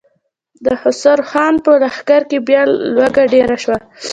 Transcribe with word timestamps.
د 0.65 0.67
خسرو 0.81 1.23
خان 1.31 1.53
په 1.65 1.71
لښکر 1.81 2.21
کې 2.29 2.37
بيا 2.47 2.61
لوږه 2.95 3.23
ډېره 3.33 3.55
شوه. 3.63 3.77